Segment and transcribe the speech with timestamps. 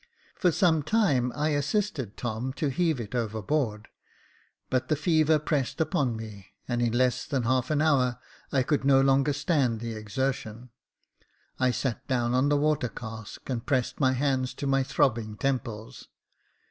[0.33, 3.87] For some time I assisted Tom to heave it overboard,
[4.71, 8.17] but the fever pressed upon me, and in less than half an hour
[8.51, 10.71] I could no longer stand the exertion.
[11.59, 16.07] I sat down on the water cask, and pressed my hands to my throbbing temples.